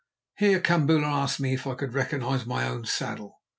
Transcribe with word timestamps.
Here 0.39 0.59
Kambula 0.59 1.03
asked 1.05 1.39
me 1.39 1.53
if 1.53 1.67
I 1.67 1.75
could 1.75 1.93
recognise 1.93 2.47
my 2.47 2.67
own 2.67 2.85
saddle. 2.87 3.39